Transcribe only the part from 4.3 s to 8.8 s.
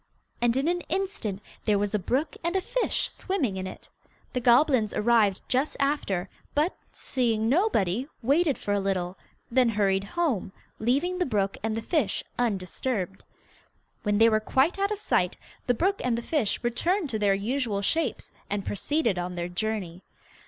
The goblins arrived just after, but, seeing nobody, waited for a